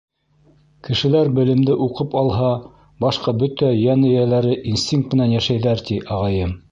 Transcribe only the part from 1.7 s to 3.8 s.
уҡып алһа, башҡа бөтә